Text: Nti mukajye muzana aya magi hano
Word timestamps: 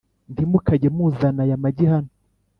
Nti 0.31 0.43
mukajye 0.51 0.89
muzana 0.95 1.41
aya 1.45 1.57
magi 1.63 1.85
hano 1.91 2.11